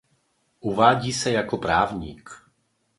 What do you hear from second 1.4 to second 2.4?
právník.